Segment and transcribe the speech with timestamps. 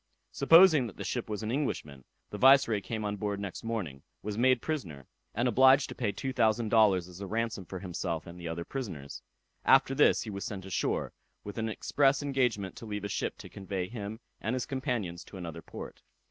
[0.31, 4.35] Supposing that the ship was an Englishman, the Viceroy came on board next morning, was
[4.35, 8.39] made prisoner, and obliged to pay two thousand dollars as a ransom for himself and
[8.39, 9.21] the other prisoners.
[9.63, 13.47] After this he was sent ashore, with an express engagement to leave a ship to
[13.47, 16.01] convey him and his companions to another port.